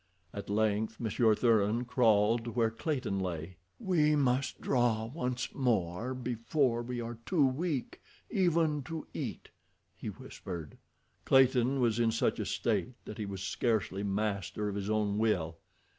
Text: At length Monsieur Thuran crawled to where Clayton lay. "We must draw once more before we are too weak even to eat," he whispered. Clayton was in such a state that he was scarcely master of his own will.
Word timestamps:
At 0.33 0.49
length 0.49 0.99
Monsieur 0.99 1.35
Thuran 1.35 1.85
crawled 1.85 2.45
to 2.45 2.49
where 2.51 2.71
Clayton 2.71 3.19
lay. 3.19 3.57
"We 3.77 4.15
must 4.15 4.59
draw 4.59 5.05
once 5.05 5.53
more 5.53 6.15
before 6.15 6.81
we 6.81 6.99
are 6.99 7.19
too 7.23 7.45
weak 7.45 8.01
even 8.27 8.81
to 8.85 9.05
eat," 9.13 9.49
he 9.95 10.07
whispered. 10.07 10.79
Clayton 11.25 11.79
was 11.81 11.99
in 11.99 12.09
such 12.09 12.39
a 12.39 12.47
state 12.47 12.93
that 13.05 13.19
he 13.19 13.27
was 13.27 13.43
scarcely 13.43 14.01
master 14.01 14.67
of 14.69 14.73
his 14.75 14.89
own 14.89 15.19
will. 15.19 15.59